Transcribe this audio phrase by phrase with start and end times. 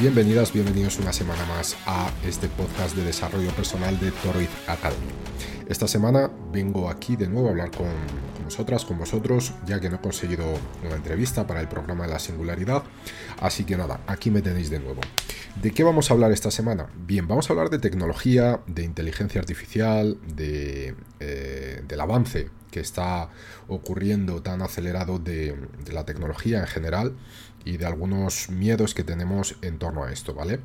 [0.00, 5.08] Bienvenidas, bienvenidos una semana más a este podcast de desarrollo personal de Toroid Academy.
[5.68, 7.88] Esta semana vengo aquí de nuevo a hablar con,
[8.44, 10.44] vosotras, con vosotros, ya que no he conseguido
[10.86, 12.84] una entrevista para el programa de la singularidad.
[13.40, 15.00] Así que nada, aquí me tenéis de nuevo.
[15.60, 16.86] ¿De qué vamos a hablar esta semana?
[16.96, 23.30] Bien, vamos a hablar de tecnología, de inteligencia artificial, de, eh, del avance que está
[23.66, 27.16] ocurriendo tan acelerado de, de la tecnología en general
[27.68, 30.60] y de algunos miedos que tenemos en torno a esto, ¿vale?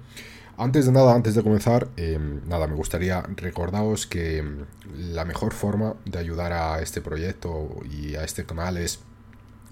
[0.55, 4.65] Antes de nada, antes de comenzar, em, nada, me gustaría recordaros que em,
[4.95, 8.99] la mejor forma de ayudar a este proyecto y a este canal es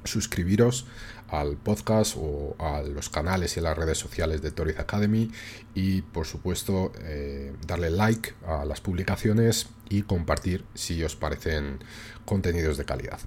[0.03, 0.85] suscribiros
[1.29, 5.31] al podcast o a los canales y a las redes sociales de Toriz Academy
[5.73, 11.79] y por supuesto eh, darle like a las publicaciones y compartir si os parecen
[12.25, 13.19] contenidos de calidad.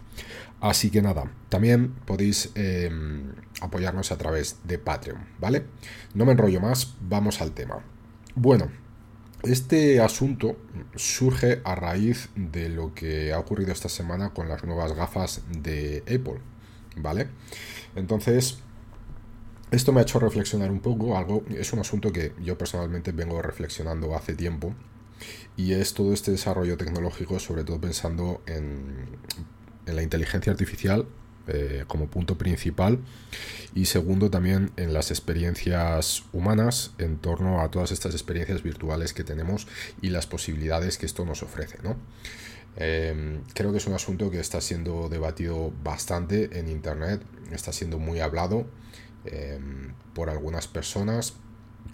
[0.60, 5.64] Así que nada, también podéis em, apoyarnos a través de Patreon, ¿vale?
[6.14, 7.84] No me enrollo más, vamos al tema.
[8.34, 8.70] Bueno,
[9.42, 10.56] este asunto
[10.96, 16.02] surge a raíz de lo que ha ocurrido esta semana con las nuevas gafas de
[16.06, 16.40] Apple,
[16.96, 17.28] ¿vale?
[17.96, 18.58] Entonces,
[19.70, 23.40] esto me ha hecho reflexionar un poco, algo, es un asunto que yo personalmente vengo
[23.42, 24.74] reflexionando hace tiempo,
[25.56, 29.06] y es todo este desarrollo tecnológico, sobre todo pensando en,
[29.86, 31.06] la inteligencia artificial
[31.46, 33.00] eh, como punto principal
[33.74, 39.24] y segundo también en las experiencias humanas en torno a todas estas experiencias virtuales que
[39.24, 39.68] tenemos
[40.00, 41.78] y las posibilidades que esto nos ofrece.
[41.82, 41.96] ¿no?
[42.76, 47.98] Em, creo que es un asunto que está siendo debatido bastante en Internet, está siendo
[47.98, 48.66] muy hablado
[49.24, 51.34] em, por algunas personas.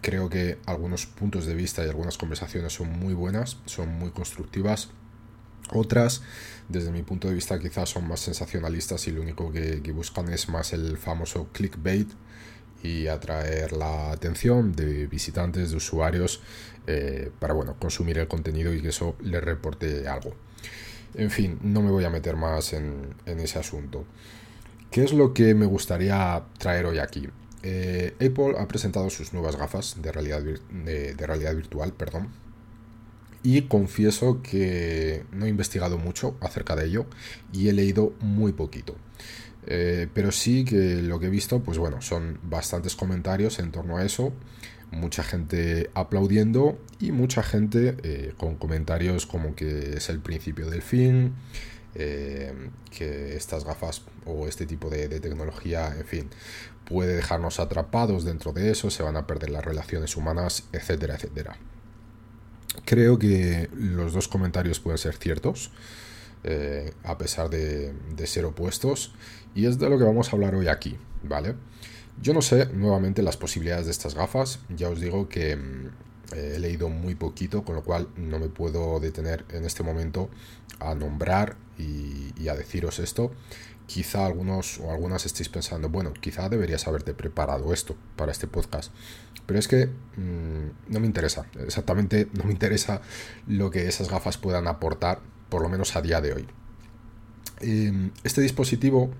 [0.01, 4.89] Creo que algunos puntos de vista y algunas conversaciones son muy buenas, son muy constructivas.
[5.73, 6.23] Otras,
[6.69, 10.49] desde mi punto de vista, quizás son más sensacionalistas y lo único que, buscan es
[10.49, 12.09] más el famoso clickbait
[12.83, 16.41] y atraer la atención de visitantes, de usuarios,
[16.87, 20.35] eh, para bueno, consumir el contenido y que eso les reporte algo.
[21.15, 24.05] En fin, no me voy a meter más en, ese asunto.
[24.91, 27.29] ¿Qué es lo que me gustaría traer hoy aquí?
[27.63, 32.29] Eh, Apple ha presentado sus nuevas gafas de realidad, de, realidad virtual, perdón,
[33.43, 37.07] y confieso que no he investigado mucho acerca de ello
[37.53, 38.97] y he leído muy poquito.
[39.67, 43.99] Eh, pero sí que lo que he visto, pues bueno, son bastantes comentarios en torno
[43.99, 44.33] a eso
[44.91, 50.83] mucha gente aplaudiendo y mucha gente eh, con comentarios como que es el principio del
[50.83, 51.35] fin,
[51.95, 52.53] eh,
[52.97, 56.31] que estas gafas o este tipo de, tecnología, en fin,
[56.85, 61.57] puede dejarnos atrapados dentro de eso, se van a perder las relaciones humanas, etcétera, etcétera.
[62.85, 65.73] Creo que los dos comentarios pueden ser ciertos,
[66.45, 69.13] eh, a pesar de, de ser opuestos,
[69.55, 71.55] y es de lo que vamos a hablar hoy aquí, ¿vale?
[72.23, 75.89] Yo no sé nuevamente las posibilidades de estas gafas, ya os digo que mm,
[76.35, 80.29] he leído muy poquito, con lo cual no me puedo detener en este momento
[80.81, 83.33] a nombrar y, a deciros esto.
[83.87, 88.93] Quizá algunos o algunas estéis pensando, bueno, quizá deberías haberte preparado esto para este podcast.
[89.47, 93.01] Pero es que mm, no me interesa, exactamente no me interesa
[93.47, 96.47] lo que esas gafas puedan aportar, por lo menos a día de hoy.
[97.61, 99.11] Em, este dispositivo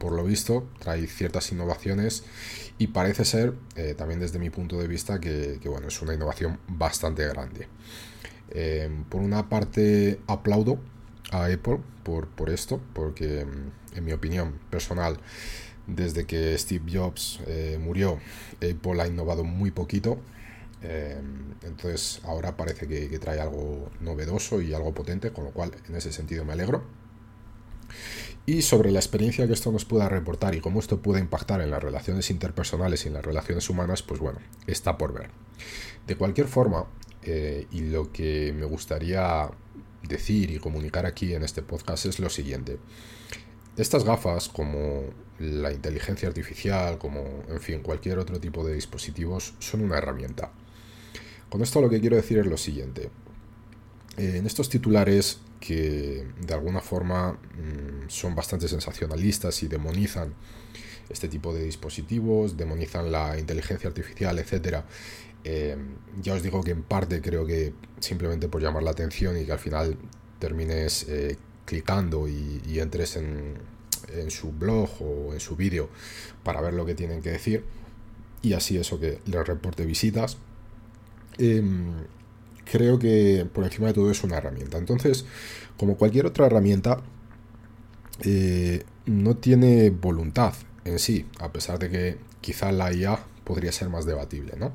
[0.00, 2.24] por lo visto, trae ciertas innovaciones
[2.78, 6.58] y parece ser, eh, también desde mi punto de vista, que, bueno, es una innovación
[6.66, 7.68] bastante grande.
[8.50, 10.78] Eh, por una parte, aplaudo
[11.30, 15.18] a Apple por, por esto, porque mm, en mi opinión personal,
[15.86, 18.18] desde que Steve Jobs eh, murió,
[18.54, 20.18] Apple ha innovado muy poquito.
[20.82, 26.10] entonces ahora parece que trae algo novedoso y algo potente, con lo cual en ese
[26.10, 26.99] sentido me alegro.
[28.46, 31.70] Y sobre la experiencia que esto nos pueda reportar y cómo esto puede impactar en
[31.70, 35.30] las relaciones interpersonales y en las relaciones humanas, pues bueno, está por ver.
[36.06, 36.86] De cualquier forma,
[37.22, 39.50] eh, y lo que me gustaría
[40.02, 42.78] decir y comunicar aquí en este podcast es lo siguiente.
[43.76, 45.04] estas gafas, como
[45.38, 50.52] la inteligencia artificial, como, en fin, cualquier otro tipo de dispositivos, son una herramienta.
[51.48, 53.10] Con esto lo que quiero decir es lo siguiente.
[54.16, 60.34] Eh, en estos titulares que de alguna forma mm, son bastante sensacionalistas y demonizan
[61.08, 64.82] este tipo de dispositivos, demonizan la inteligencia artificial, etc.
[65.44, 65.76] Eh,
[66.22, 69.52] ya os digo que en parte creo que simplemente por llamar la atención y que
[69.52, 69.96] al final
[70.38, 73.58] termines eh, clicando y, entres en,
[74.28, 75.88] su blog o en su vídeo
[76.42, 77.64] para ver lo que tienen que decir
[78.42, 80.36] y así eso que les reporte visitas.
[81.38, 81.92] Em,
[82.64, 84.78] creo que por encima de todo es una herramienta.
[84.78, 85.24] Entonces,
[85.76, 87.00] como cualquier otra herramienta,
[88.22, 90.54] eh, no tiene voluntad
[90.84, 94.72] en sí, a pesar de que quizá la IA podría ser más debatible, ¿no?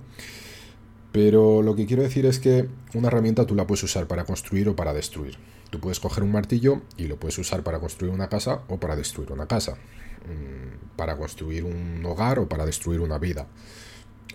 [1.11, 4.67] Pero lo que quiero decir es que una herramienta tú la puedes usar para construir
[4.67, 5.37] o para destruir.
[5.69, 8.95] Tú puedes coger un martillo y lo puedes usar para construir una casa o para
[8.95, 13.47] destruir una casa, mm, para construir un hogar o para destruir una vida.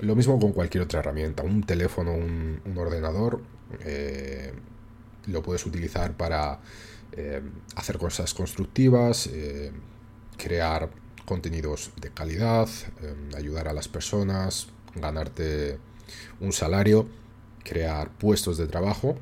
[0.01, 3.43] Lo mismo con cualquier otra herramienta, un teléfono, un, ordenador,
[3.85, 4.53] eh,
[5.27, 6.59] lo puedes utilizar para
[7.13, 7.43] eh,
[7.77, 9.71] hacer cosas constructivas, eh,
[10.39, 10.89] crear
[11.27, 12.69] contenidos de calidad,
[13.37, 15.79] ayudar a las personas, ganarte
[16.41, 17.07] un salario,
[17.63, 19.17] crear puestos de trabajo,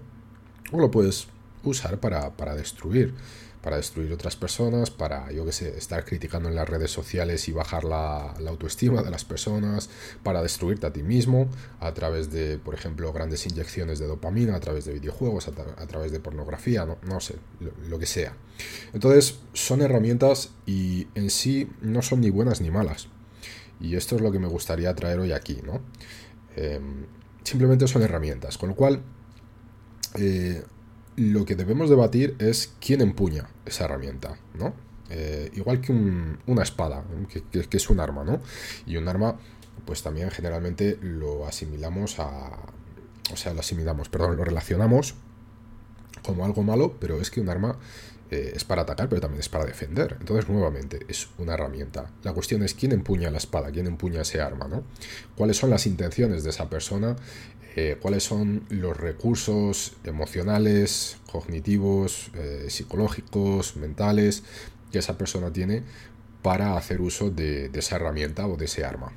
[0.70, 1.26] o lo puedes
[1.64, 3.14] usar para, para destruir
[3.68, 7.52] para destruir otras personas, para, yo que sé, estar criticando en las redes sociales y
[7.52, 9.90] bajar la, autoestima de las personas,
[10.22, 14.60] para destruirte a ti mismo a través de, por ejemplo, grandes inyecciones de dopamina, a
[14.60, 17.34] través de videojuegos, a, través de pornografía, no, no sé,
[17.90, 18.34] lo, que sea.
[18.94, 23.08] Entonces, son herramientas y en sí no son ni buenas ni malas.
[23.82, 25.82] Y esto es lo que me gustaría traer hoy aquí, ¿no?
[26.56, 27.04] Em,
[27.44, 29.02] simplemente son herramientas, con lo cual
[30.14, 30.64] eh,
[31.18, 34.72] lo que debemos debatir es quién empuña esa herramienta, ¿no?
[35.10, 37.02] Eh, igual que una espada,
[37.50, 38.40] que, es un arma, ¿no?
[38.86, 39.36] Y un arma,
[39.84, 42.50] pues también generalmente lo asimilamos a...
[43.32, 45.14] O sea, lo asimilamos, perdón, lo relacionamos
[46.22, 47.78] como algo malo, pero es que un arma
[48.30, 50.16] eh, es para atacar, pero también es para defender.
[50.20, 52.10] Entonces, nuevamente, es una herramienta.
[52.22, 54.84] La cuestión es quién empuña la espada, quién empuña ese arma, ¿no?
[55.36, 57.16] ¿Cuáles son las intenciones de esa persona
[57.76, 64.42] eh, cuáles son los recursos emocionales, cognitivos, eh, psicológicos, mentales
[64.90, 65.82] que esa persona tiene
[66.42, 69.12] para hacer uso de, esa herramienta o de ese arma.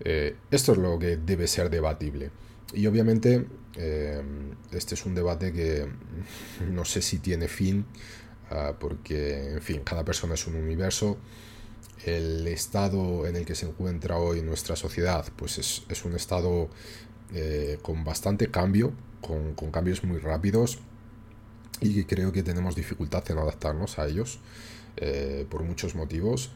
[0.00, 2.30] Eh, esto es lo que debe ser debatible.
[2.72, 3.46] Y obviamente
[4.72, 5.86] este es un debate que
[6.72, 7.84] no sé si tiene fin,
[8.50, 11.18] ah, porque, en fin, cada persona es un universo.
[12.04, 16.70] El estado en el que se encuentra hoy nuestra sociedad, pues es, es un estado
[17.34, 20.78] eh, con bastante cambio, con, cambios muy rápidos
[21.80, 24.40] y creo que tenemos dificultad en adaptarnos a ellos
[24.96, 26.50] eh, por muchos motivos.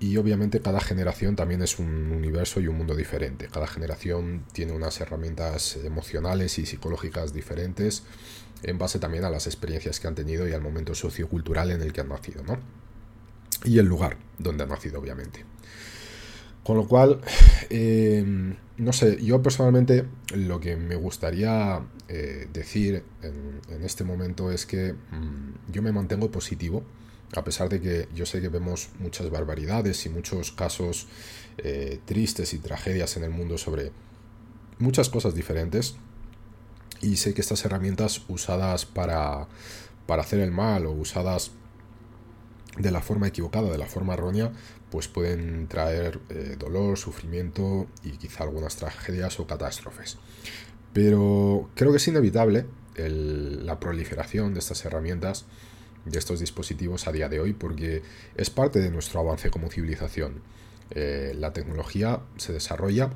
[0.00, 3.48] Y obviamente cada generación también es un universo y un mundo diferente.
[3.50, 8.02] Cada generación tiene unas herramientas emocionales y psicológicas diferentes
[8.62, 11.92] en base también a las experiencias que han tenido y al momento sociocultural en el
[11.92, 12.58] que han nacido, ¿no?
[13.64, 15.44] Y el lugar donde han nacido, obviamente.
[16.64, 17.20] Con lo cual,
[17.70, 24.66] em, no sé, yo personalmente lo que me gustaría eh, decir en, este momento es
[24.66, 26.82] que mm, yo me mantengo positivo,
[27.36, 31.06] a pesar de que yo sé que vemos muchas barbaridades y muchos casos
[31.58, 33.92] eh, tristes y tragedias en el mundo sobre
[34.78, 35.96] muchas cosas diferentes.
[37.00, 39.48] Y sé que estas herramientas usadas para,
[40.06, 41.50] para hacer el mal o usadas
[42.78, 44.52] de la forma equivocada, de la forma errónea,
[44.90, 50.18] pues pueden traer eh, dolor, sufrimiento y quizá algunas tragedias o catástrofes.
[50.92, 52.66] Pero creo que es inevitable
[52.96, 55.46] la proliferación de estas herramientas,
[56.04, 58.02] de estos dispositivos a día de hoy, porque
[58.36, 60.42] es parte de nuestro avance como civilización.
[60.90, 63.10] Eh, la tecnología se desarrolla,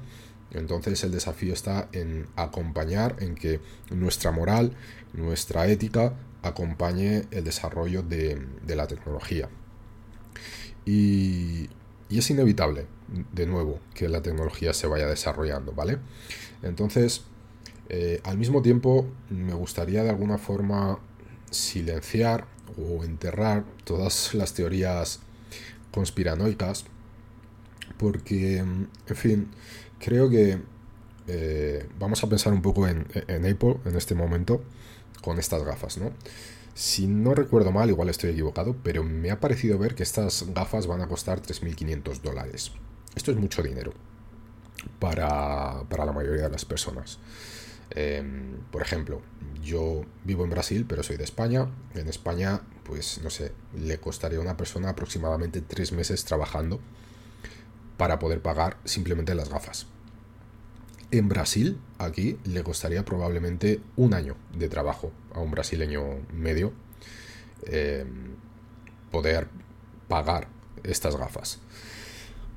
[0.50, 3.60] entonces el desafío está en acompañar, en que
[3.90, 4.72] nuestra moral,
[5.12, 9.48] nuestra ética acompañe el desarrollo de, la tecnología.
[10.84, 11.68] Y,
[12.10, 12.86] es inevitable,
[13.32, 15.98] de nuevo, que la tecnología se vaya desarrollando, ¿vale?
[16.62, 17.24] Entonces,
[17.88, 20.98] eh, al mismo tiempo, me gustaría de alguna forma
[21.50, 22.46] silenciar
[22.78, 25.20] o enterrar todas las teorías
[25.90, 26.84] conspiranoicas,
[27.98, 29.48] porque, en fin,
[29.98, 30.58] creo que
[31.26, 34.62] eh, vamos a pensar un poco en, en Apple en este momento
[35.22, 36.12] con estas gafas, ¿no?
[36.74, 40.86] Si no recuerdo mal, igual estoy equivocado, pero me ha parecido ver que estas gafas
[40.86, 42.72] van a costar 3.500 dólares.
[43.16, 43.92] Esto es mucho dinero
[45.00, 47.18] para, la mayoría de las personas.
[47.90, 49.22] Em, por ejemplo,
[49.60, 51.68] yo vivo en Brasil, pero soy de España.
[51.94, 56.78] En España, pues no sé, le costaría a una persona aproximadamente tres meses trabajando
[57.96, 59.88] para poder pagar simplemente las gafas.
[61.10, 66.02] En Brasil, aquí, le costaría probablemente un año de trabajo a un brasileño
[66.34, 66.72] medio
[67.64, 68.34] em,
[69.10, 69.48] poder
[70.06, 70.48] pagar
[70.84, 71.60] estas gafas.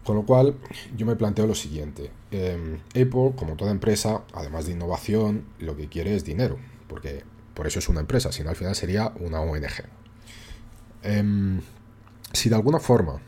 [0.04, 0.56] Con lo cual,
[0.98, 2.12] yo me planteo lo siguiente.
[2.32, 6.58] Em, Apple, como toda empresa, además de innovación, lo que quiere es dinero,
[6.90, 9.86] porque por eso es una empresa, si no al final sería una ONG.
[11.04, 11.62] Em,
[12.34, 13.22] si de alguna forma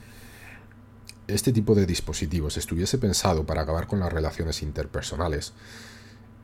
[1.27, 5.53] este tipo de dispositivos estuviese pensado para acabar con las relaciones interpersonales,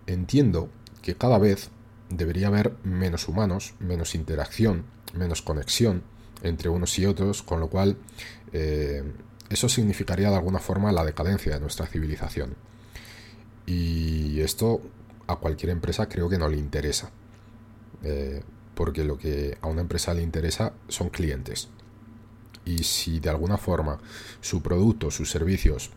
[0.07, 0.69] entiendo
[1.01, 1.69] que cada vez
[2.09, 6.03] debería haber menos humanos, menos interacción, menos conexión
[6.41, 7.97] entre unos y otros, con lo cual
[8.53, 9.03] eh,
[9.49, 12.55] eso significaría de alguna forma la decadencia de nuestra civilización.
[13.65, 14.81] Y esto
[15.27, 17.11] a cualquier empresa creo que no le interesa.
[18.03, 18.41] Eh,
[18.73, 21.67] porque lo que a una empresa le interesa son clientes.
[22.65, 23.99] Y si de alguna forma
[24.41, 25.91] su producto, sus servicios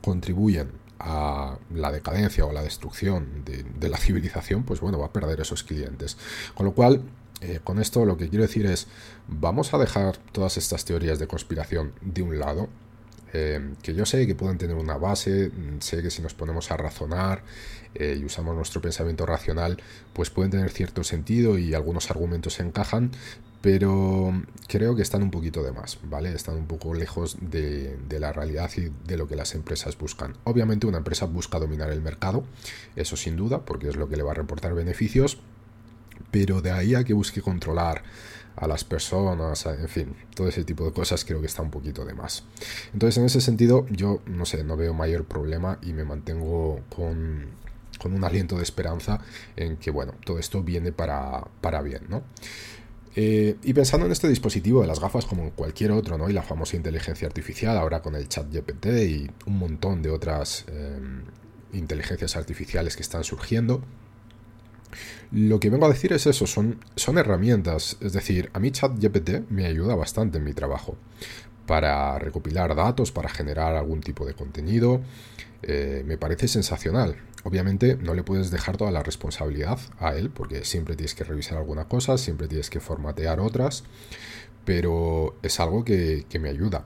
[0.00, 5.40] contribuyen a la decadencia o la destrucción de, la civilización, pues bueno, va a perder
[5.40, 6.16] esos clientes.
[6.54, 7.02] Con lo cual,
[7.40, 8.86] eh, con esto lo que quiero decir es,
[9.26, 12.68] vamos a dejar todas estas teorías de conspiración de un lado,
[13.32, 16.76] eh, que yo sé que pueden tener una base, sé que si nos ponemos a
[16.76, 17.44] razonar
[17.94, 19.80] eh, y usamos nuestro pensamiento racional,
[20.12, 23.12] pues pueden tener cierto sentido y algunos argumentos encajan,
[23.60, 24.32] pero
[24.68, 26.32] creo que están un poquito de más, ¿vale?
[26.32, 30.34] Están un poco lejos de, la realidad y de lo que las empresas buscan.
[30.44, 32.44] Obviamente una empresa busca dominar el mercado,
[32.96, 35.38] eso sin duda, porque es lo que le va a reportar beneficios,
[36.30, 38.02] pero de ahí a que busque controlar
[38.56, 42.04] a las personas, en fin, todo ese tipo de cosas creo que está un poquito
[42.04, 42.44] de más.
[42.92, 47.46] Entonces, en ese sentido, yo no sé, no veo mayor problema y me mantengo con,
[47.98, 49.20] con un aliento de esperanza
[49.56, 52.22] en que, bueno, todo esto viene para, para bien, ¿no?
[53.16, 56.30] Eh, y pensando en este dispositivo de las gafas como en cualquier otro, ¿no?
[56.30, 60.64] Y la famosa inteligencia artificial, ahora con el chat GPT y un montón de otras
[60.68, 60.98] eh,
[61.72, 63.82] inteligencias artificiales que están surgiendo,
[65.32, 67.96] lo que vengo a decir es eso, son, son herramientas.
[68.00, 70.96] Es decir, a mí ChatGPT me ayuda bastante en mi trabajo
[71.66, 75.00] para recopilar datos, para generar algún tipo de contenido.
[75.62, 77.16] Eh, me parece sensacional.
[77.44, 81.58] Obviamente no le puedes dejar toda la responsabilidad a él, porque siempre tienes que revisar
[81.58, 83.84] alguna cosa, siempre tienes que formatear otras,
[84.64, 86.84] pero es algo que, me ayuda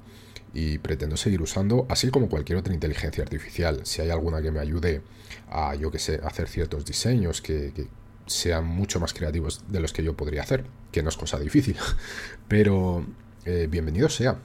[0.52, 3.80] y pretendo seguir usando, así como cualquier otra inteligencia artificial.
[3.84, 5.02] Si hay alguna que me ayude
[5.50, 7.88] a, yo que sé, hacer ciertos diseños que,
[8.26, 11.76] sean mucho más creativos de los que yo podría hacer, que no es cosa difícil,
[12.48, 13.04] pero
[13.44, 14.38] eh, bienvenido sea.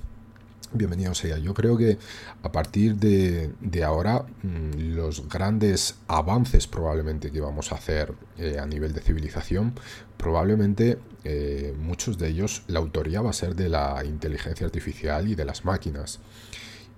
[0.71, 1.39] Bienvenido sea.
[1.39, 1.97] Yo creo que
[2.43, 8.67] a partir de, ahora mm, los grandes avances probablemente que vamos a hacer eh, a
[8.67, 9.73] nivel de civilización,
[10.17, 15.33] probablemente eh, muchos de ellos la autoría va a ser de la inteligencia artificial y
[15.33, 16.19] de las máquinas.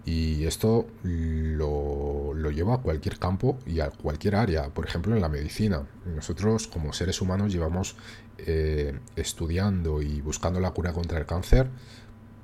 [0.04, 5.30] Y esto lo, lleva a cualquier campo y a cualquier área, por ejemplo en la
[5.30, 5.88] medicina.
[6.06, 7.96] Nosotros como seres humanos llevamos
[8.40, 11.70] eh, estudiando y buscando la cura contra el cáncer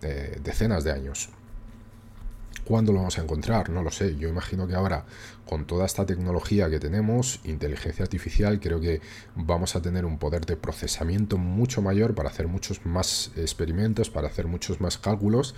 [0.02, 1.30] eh, decenas de años.
[2.68, 3.70] ¿Cuándo lo vamos a encontrar?
[3.70, 4.18] No lo sé.
[4.18, 5.06] Yo imagino que ahora,
[5.46, 9.00] con toda esta tecnología que tenemos, inteligencia artificial, creo que
[9.36, 14.28] vamos a tener un poder de procesamiento mucho mayor para hacer muchos más experimentos, para
[14.28, 15.56] hacer muchos más cálculos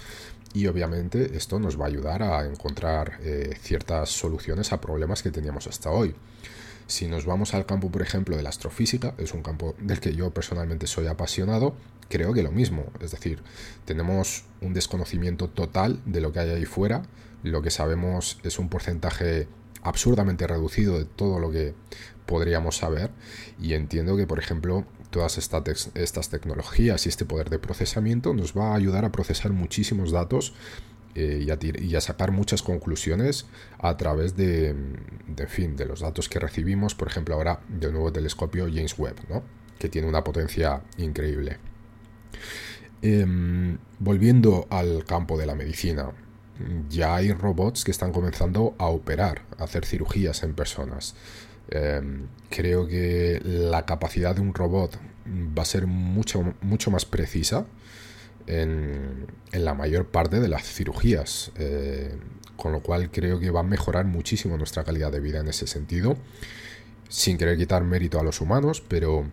[0.54, 5.32] y obviamente esto nos va a ayudar a encontrar eh, ciertas soluciones a problemas que
[5.32, 6.14] teníamos hasta hoy.
[6.90, 10.16] Si nos vamos al campo, por ejemplo, de la astrofísica, es un campo del que
[10.16, 11.76] yo personalmente soy apasionado,
[12.10, 12.86] creo que lo mismo.
[13.00, 13.44] Es decir,
[13.86, 17.04] tenemos un desconocimiento total de lo que hay ahí fuera.
[17.44, 19.48] Lo que sabemos es un porcentaje
[19.84, 21.76] absurdamente reducido de todo lo que
[22.26, 23.12] podríamos saber.
[23.62, 28.72] Y entiendo que, por ejemplo, todas estas tecnologías y este poder de procesamiento nos va
[28.72, 30.56] a ayudar a procesar muchísimos datos
[31.16, 31.46] eh,
[31.82, 33.48] y, a sacar muchas conclusiones
[33.80, 34.76] a través de,
[35.28, 39.16] de, fin, de los datos que recibimos, por ejemplo, ahora del nuevo telescopio James Webb,
[39.30, 39.44] ¿no?
[39.80, 41.58] que tiene una potencia increíble.
[43.02, 46.12] Em, volviendo al campo de la medicina,
[46.90, 51.16] ya hay robots que están comenzando a operar, a hacer cirugías en personas.
[51.70, 54.98] Em, creo que la capacidad de un robot
[55.58, 57.66] va a ser mucho, mucho más precisa
[58.48, 62.16] en, la mayor parte de las cirugías, eh,
[62.56, 65.68] con lo cual creo que va a mejorar muchísimo nuestra calidad de vida en ese
[65.68, 66.18] sentido,
[67.08, 69.26] sin querer quitar mérito a los humanos, pero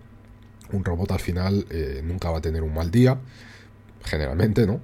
[0.72, 3.18] un robot al final eh, nunca va a tener un mal día,
[4.04, 4.80] generalmente, ¿no?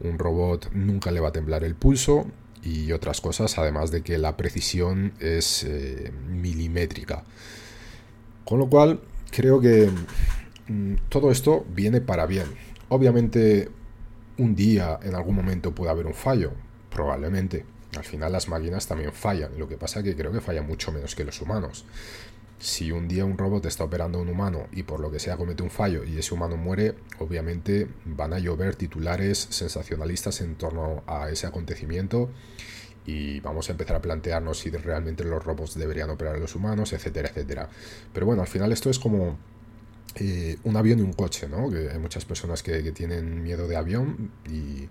[0.00, 2.26] Un robot nunca le va a temblar el pulso
[2.62, 7.24] y otras cosas, además de que la precisión es eh, milimétrica.
[8.44, 9.00] Con lo cual,
[9.30, 9.90] creo que
[10.68, 12.46] mm, todo esto viene para bien.
[12.90, 13.68] Obviamente,
[14.38, 16.52] un día, en algún momento, puede haber un fallo,
[16.90, 17.64] probablemente.
[17.96, 20.90] Al final las máquinas también fallan, lo que pasa es que creo que fallan mucho
[20.90, 21.84] menos que los humanos.
[22.58, 25.36] Si un día un robot está operando a un humano y por lo que sea
[25.36, 31.02] comete un fallo y ese humano muere, obviamente van a llover titulares sensacionalistas en torno
[31.06, 32.28] a ese acontecimiento
[33.06, 36.92] y vamos a empezar a plantearnos si realmente los robots deberían operar a los humanos,
[36.92, 37.68] etcétera, etcétera.
[38.12, 39.38] Pero bueno, al final esto es como
[40.16, 41.70] eh, un avión y un coche, ¿no?
[41.70, 44.88] Hay muchas personas que, que, tienen miedo de avión y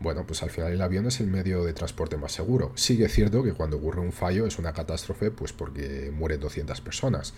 [0.00, 2.72] bueno, pues al final el avión es el medio de transporte más seguro.
[2.74, 7.34] Sigue cierto que cuando ocurre un fallo es una catástrofe, pues porque mueren 200 personas.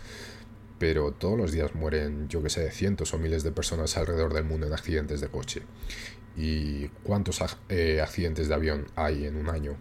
[0.78, 4.44] Pero todos los días mueren, yo que sé, cientos o miles de personas alrededor del
[4.44, 5.62] mundo en accidentes de coche.
[6.36, 9.76] ¿Y cuántos eh, accidentes de avión hay en un año?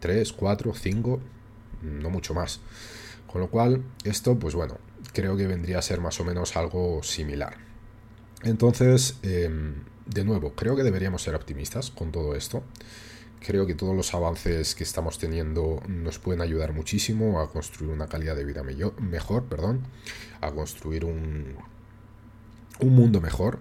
[0.00, 1.20] ¿Tres, cuatro, cinco?
[1.82, 2.60] No mucho más.
[3.26, 4.78] Con lo cual, esto, pues bueno,
[5.12, 7.56] creo que vendría a ser más o menos algo similar.
[8.42, 9.74] Entonces, em,
[10.06, 12.62] de nuevo, creo que deberíamos ser optimistas con todo esto.
[13.40, 18.06] Creo que todos los avances que estamos teniendo nos pueden ayudar muchísimo a construir una
[18.06, 19.82] calidad de vida mejor, perdón,
[20.40, 21.56] a construir un,
[22.80, 23.58] un mundo mejor.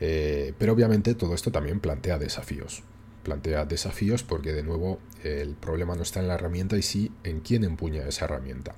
[0.00, 2.82] Eh, pero obviamente todo esto también plantea desafíos.
[3.22, 7.40] Plantea desafíos porque de nuevo el problema no está en la herramienta y sí en
[7.40, 8.74] quién empuña esa herramienta.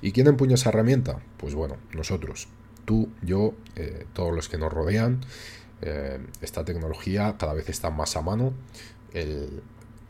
[0.00, 1.20] ¿Y quién empuña esa herramienta?
[1.36, 2.48] Pues bueno, nosotros,
[2.84, 5.20] tú, yo, eh, todos los que nos rodean
[5.82, 8.54] eh, esta tecnología cada vez está más a mano.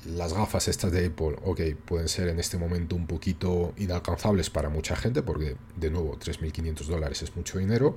[0.04, 4.68] las gafas estas de Apple, ok, pueden ser en este momento un poquito inalcanzables para
[4.68, 7.96] mucha gente, porque de nuevo 3.500 dólares es mucho dinero,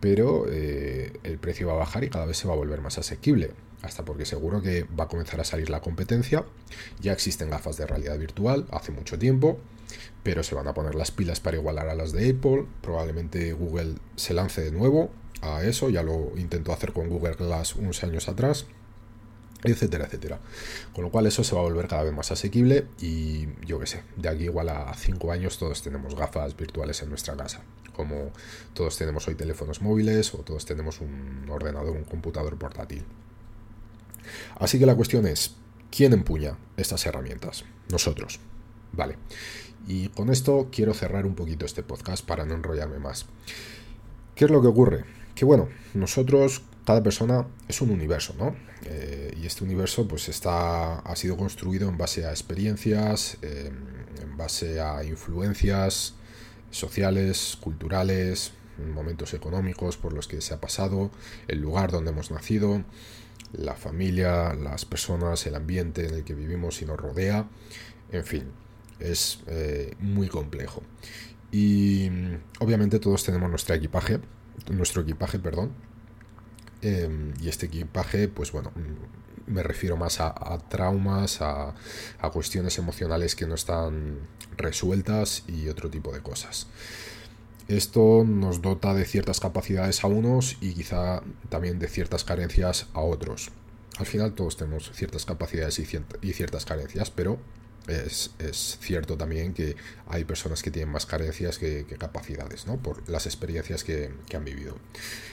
[0.00, 2.98] pero eh, el precio va a bajar y cada vez se va a volver más
[2.98, 3.52] asequible.
[3.82, 6.44] Hasta porque seguro que va a comenzar a salir la competencia.
[7.00, 9.58] Ya existen gafas de realidad virtual hace mucho tiempo,
[10.22, 12.66] pero se van a poner las pilas para igualar a las de Apple.
[12.82, 15.10] Probablemente Google se lance de nuevo
[15.42, 18.66] a eso, ya lo intentó hacer con Google Glass unos años atrás,
[19.64, 20.38] etcétera, etcétera.
[20.92, 23.86] Con lo cual eso se va a volver cada vez más asequible y yo qué
[23.86, 27.62] sé, de aquí igual a 5 años todos tenemos gafas virtuales en nuestra casa,
[27.94, 28.30] como
[28.74, 33.04] todos tenemos hoy teléfonos móviles o todos tenemos un ordenador, un computador portátil.
[34.58, 35.54] Así que la cuestión es,
[35.90, 37.64] ¿quién empuña estas herramientas?
[37.90, 38.40] Nosotros.
[38.92, 39.16] Vale.
[39.86, 43.26] Y con esto quiero cerrar un poquito este podcast para no enrollarme más.
[44.34, 45.04] ¿Qué es lo que ocurre?
[45.34, 48.54] Que bueno, nosotros, cada persona es un universo, ¿no?
[48.84, 53.74] Eh, y este universo pues está, ha sido construido en base a experiencias, em,
[54.22, 56.14] en base a influencias
[56.70, 58.52] sociales, culturales,
[58.94, 61.10] momentos económicos por los que se ha pasado,
[61.48, 62.82] el lugar donde hemos nacido,
[63.52, 67.48] la familia, las personas, el ambiente en el que vivimos y nos rodea,
[68.12, 68.44] en fin,
[68.98, 70.82] es eh, muy complejo.
[71.52, 72.08] Y
[72.60, 74.20] obviamente todos tenemos nuestro equipaje,
[74.70, 75.72] nuestro equipaje, perdón.
[76.82, 81.74] Em, y este equipaje, pues bueno, mm, me refiero más a, traumas, a,
[82.32, 84.20] cuestiones emocionales que no están
[84.56, 86.68] resueltas y otro tipo de cosas.
[87.68, 93.00] Esto nos dota de ciertas capacidades a unos y quizá también de ciertas carencias a
[93.00, 93.50] otros.
[93.98, 97.38] Al final todos tenemos ciertas capacidades y ciertas carencias, pero
[97.90, 99.76] es, cierto también que
[100.08, 102.76] hay personas que tienen más carencias que, capacidades, ¿no?
[102.76, 104.76] Por las experiencias que, han vivido.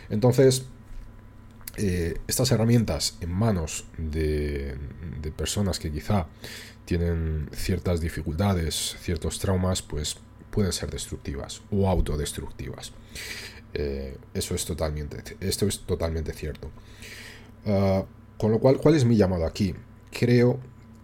[0.09, 0.63] Entonces,
[1.77, 4.77] eh, estas herramientas en manos de,
[5.35, 6.27] personas que quizá
[6.85, 10.17] tienen ciertas dificultades, ciertos traumas, pues
[10.57, 12.91] pueden ser destructivas o autodestructivas.
[13.75, 16.71] Eh, eso es totalmente, esto es totalmente cierto.
[17.67, 18.03] Ah,
[18.39, 19.75] con lo cual, ¿cuál es mi llamado aquí?
[20.09, 20.59] Creo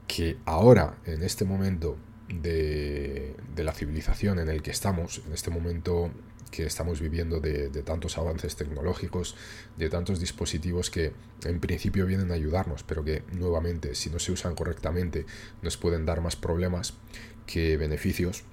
[0.08, 1.98] que ahora, en este momento
[2.30, 6.10] de, la civilización en el que estamos, en este momento
[6.50, 9.36] que estamos viviendo de, tantos avances tecnológicos,
[9.78, 11.13] de tantos dispositivos que
[11.46, 15.28] en principio vienen a ayudarnos, pero que nuevamente, si no se usan correctamente,
[15.62, 16.96] nos pueden dar más problemas
[17.46, 18.46] que beneficios,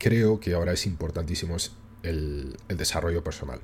[0.00, 1.56] creo que ahora es importantísimo
[2.02, 3.60] el, el desarrollo personal.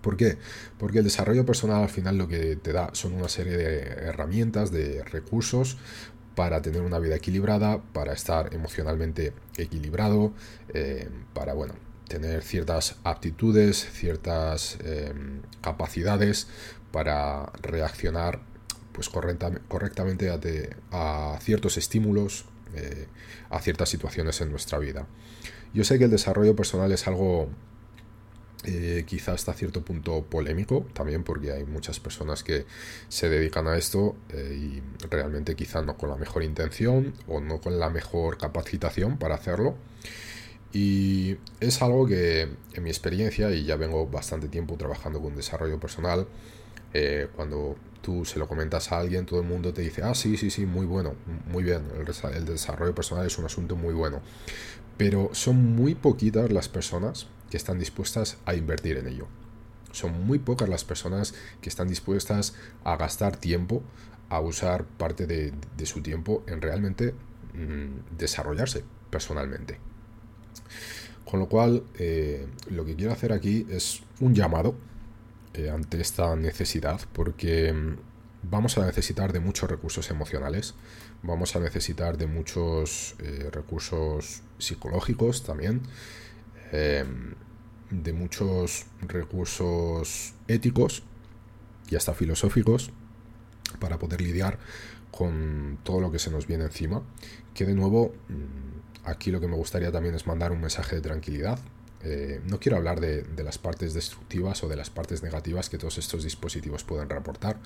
[0.00, 0.38] ¿Por qué?
[0.78, 4.72] Porque el desarrollo personal al final lo que te da son una serie de herramientas,
[4.72, 5.76] de recursos
[6.34, 10.32] para tener una vida equilibrada, para estar emocionalmente equilibrado,
[10.72, 11.74] eh, para bueno,
[12.08, 16.48] tener ciertas aptitudes, ciertas em, capacidades
[16.90, 18.40] para reaccionar
[18.92, 20.30] pues correctamente
[20.92, 22.44] a, ciertos estímulos,
[22.76, 23.06] eh,
[23.50, 25.06] a ciertas situaciones en nuestra vida.
[25.72, 27.48] Yo sé que el desarrollo personal es algo
[28.66, 32.64] eh, quizá hasta cierto punto polémico también porque hay muchas personas que
[33.08, 37.60] se dedican a esto eh, y realmente quizá no con la mejor intención o no
[37.60, 39.76] con la mejor capacitación para hacerlo
[40.72, 45.78] Y es algo que en mi experiencia, y ya vengo bastante tiempo trabajando con desarrollo
[45.78, 46.26] personal,
[46.94, 50.36] eh, cuando tú se lo comentas a alguien, todo el mundo te dice, ah, sí,
[50.36, 51.14] sí, sí, muy bueno,
[51.46, 54.22] muy bien, el, desarrollo personal es un asunto muy bueno.
[54.96, 59.26] Pero son muy poquitas las personas que están dispuestas a invertir en ello.
[59.90, 62.54] Son muy pocas las personas que están dispuestas
[62.84, 63.82] a gastar tiempo,
[64.28, 65.52] a usar parte de,
[65.84, 67.12] su tiempo en realmente
[67.54, 69.78] mm, desarrollarse personalmente.
[71.24, 74.76] Con lo cual, eh, lo que quiero hacer aquí es un llamado
[75.54, 77.96] eh, ante esta necesidad, porque mm,
[78.42, 80.74] vamos a necesitar de muchos recursos emocionales,
[81.22, 85.82] vamos a necesitar de muchos eh, recursos psicológicos también,
[86.72, 91.04] de muchos recursos éticos
[91.88, 92.90] y hasta filosóficos
[93.78, 94.58] para poder lidiar
[95.10, 97.02] con todo lo que se nos viene encima.
[97.54, 101.02] Que de nuevo, mm, aquí lo que me gustaría también es mandar un mensaje de
[101.02, 101.58] tranquilidad.
[102.04, 105.96] Eh, no quiero hablar de, las partes destructivas o de las partes negativas que todos
[105.98, 107.58] estos dispositivos pueden reportar.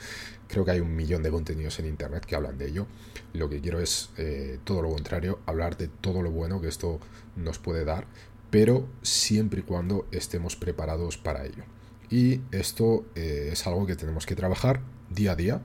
[0.46, 2.87] Creo que hay un millón de contenidos en Internet que hablan de ello.
[3.33, 7.01] Lo que quiero es eh, todo lo contrario, hablar de todo lo bueno que esto
[7.37, 8.07] nos puede dar,
[8.51, 11.64] pero siempre y cuando estemos preparados para ello.
[12.11, 15.62] Y esto eh, es algo que tenemos que trabajar día a día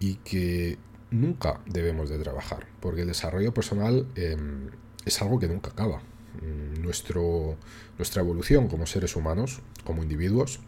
[0.00, 0.78] y que
[1.10, 4.70] nunca debemos de trabajar, porque el desarrollo personal em,
[5.04, 6.02] es algo que nunca acaba.
[6.40, 7.56] Mm, nuestro,
[7.98, 10.60] nuestra evolución como seres humanos, como individuos,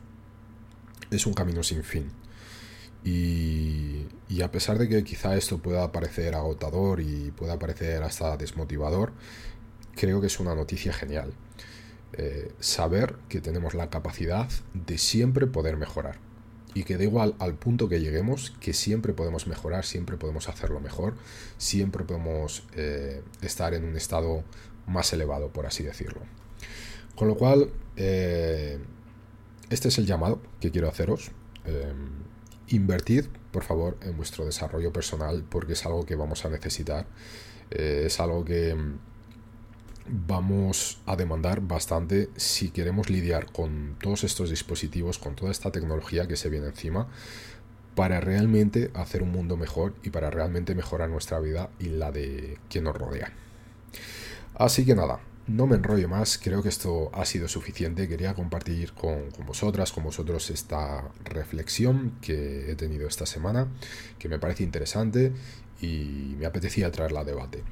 [1.10, 2.10] es un camino sin fin.
[3.04, 4.06] Y,
[4.42, 9.12] a pesar de que quizá esto pueda parecer agotador y pueda parecer hasta desmotivador,
[9.94, 11.32] creo que es una noticia genial.
[12.12, 16.18] Eh, saber que tenemos la capacidad de siempre poder mejorar
[16.74, 20.80] y que da igual al punto que lleguemos, que siempre podemos mejorar, siempre podemos hacerlo
[20.80, 21.14] mejor,
[21.56, 24.44] siempre podemos eh, estar en un estado
[24.86, 26.20] más elevado, por así decirlo.
[27.14, 28.78] Con lo cual, eh,
[29.70, 31.30] este es el llamado que quiero haceros.
[31.64, 32.10] Em,
[32.68, 37.06] invertid, por favor, en vuestro desarrollo personal, porque es algo que vamos a necesitar.
[37.70, 38.76] Eh, es algo que
[40.06, 46.26] vamos a demandar bastante si queremos lidiar con todos estos dispositivos, con toda esta tecnología
[46.26, 47.08] que se viene encima,
[47.94, 52.58] para realmente hacer un mundo mejor y para realmente mejorar nuestra vida y la de
[52.68, 53.32] quien nos rodea.
[54.54, 58.08] Así que nada, no me enrollo más, creo que esto ha sido suficiente.
[58.08, 63.66] Quería compartir con, con, vosotras, con vosotros, esta reflexión que he tenido esta semana,
[64.18, 65.32] que me parece interesante
[65.80, 67.62] y me apetecía traerla a debate.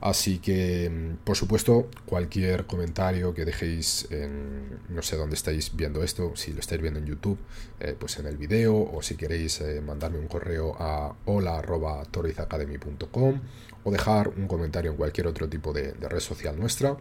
[0.00, 6.02] Así que, mm, por supuesto, cualquier comentario que dejéis en, no sé dónde estáis viendo
[6.02, 7.38] esto, si lo estáis viendo en YouTube,
[7.80, 13.40] eh, pues en el vídeo, o si queréis eh, mandarme un correo a hola.torizacademy.com
[13.84, 16.96] o dejar un comentario en cualquier otro tipo de, red social nuestra,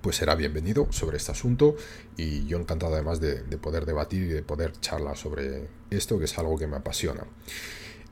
[0.00, 1.76] pues será bienvenido sobre este asunto
[2.16, 6.26] y yo encantado además de, de poder debatir y de poder charlar sobre esto, que
[6.26, 7.24] es algo que me apasiona.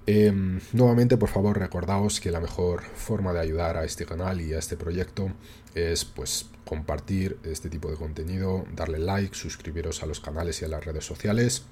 [0.07, 4.53] Em, nuevamente, por favor, recordaos que la mejor forma de ayudar a este canal y
[4.53, 5.31] a este proyecto
[5.75, 10.69] es pues compartir este tipo de contenido, darle like, suscribiros a los canales y a
[10.69, 11.65] las redes sociales.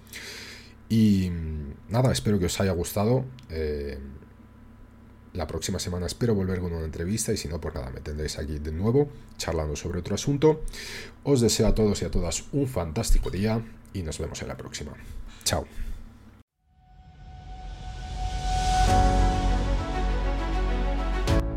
[0.89, 1.31] Y
[1.89, 3.25] nada, espero que os haya gustado.
[3.51, 3.99] Em,
[5.35, 8.39] la próxima semana espero volver con una entrevista y si no, pues nada, me tendréis
[8.39, 10.63] aquí de nuevo charlando sobre otro asunto.
[11.25, 13.63] Os deseo a todos y a todas un fantástico día
[13.95, 14.93] y nos vemos en la próxima.
[15.45, 15.67] Chao.